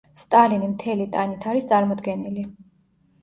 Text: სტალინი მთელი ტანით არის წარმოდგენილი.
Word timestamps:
სტალინი 0.19 0.69
მთელი 0.69 1.05
ტანით 1.15 1.45
არის 1.51 1.67
წარმოდგენილი. 1.73 2.47